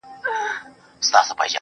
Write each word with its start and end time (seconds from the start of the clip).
•زه 1.07 1.19
څوک 1.27 1.37
لرمه. 1.39 1.45